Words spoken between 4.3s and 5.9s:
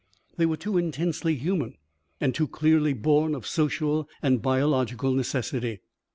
biological necessity.